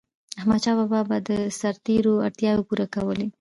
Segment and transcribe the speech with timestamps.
[0.39, 1.29] احمدشاه بابا به د
[1.59, 3.27] سرتيرو اړتیاوي پوره کولي.